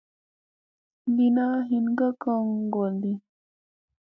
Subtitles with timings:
[1.15, 3.11] Lina hin ka kon ŋgolɗi.